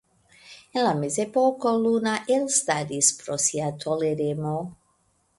[0.77, 4.55] En la Mezepoko Luna elstaris pro sia toleremo.